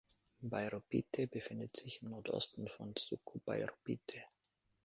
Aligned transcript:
Bairro 0.41 0.79
Pite 0.81 1.27
befindet 1.27 1.77
sich 1.77 2.01
im 2.01 2.09
Nordosten 2.09 2.67
vom 2.67 2.95
Suco 2.97 3.37
Bairro 3.45 3.75
Pite. 3.83 4.23